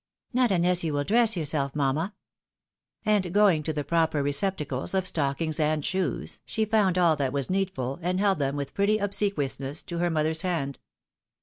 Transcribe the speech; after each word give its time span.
"Not 0.33 0.51
unless 0.51 0.83
you 0.83 0.93
will 0.93 1.03
dress 1.03 1.37
yourself, 1.37 1.75
mamma." 1.75 2.15
And 3.05 3.31
going 3.31 3.61
to 3.61 3.71
the 3.71 3.83
proper 3.83 4.23
receptacles 4.23 4.95
of 4.95 5.05
stockings 5.05 5.59
and 5.59 5.85
shoes, 5.85 6.41
she 6.43 6.65
found 6.65 6.97
all 6.97 7.13
874 7.13 7.17
THE 7.17 7.21
WIDOW 7.21 7.23
MAEEIED. 7.23 7.27
that 7.27 7.33
was 7.35 7.49
needful 7.51 8.09
and 8.09 8.19
held 8.19 8.39
them 8.39 8.55
with 8.55 8.73
pretty 8.73 8.97
obsequiousness 8.97 9.83
to 9.83 9.99
her 9.99 10.09
mother's 10.09 10.41
hand. 10.41 10.79